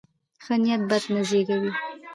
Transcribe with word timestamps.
ښه 0.43 0.55
نیت 0.63 0.81
بد 0.89 1.03
نه 1.13 1.21
زېږوي. 1.29 1.71